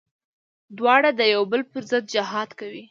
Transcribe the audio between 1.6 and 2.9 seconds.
پر ضد جهاد کوي.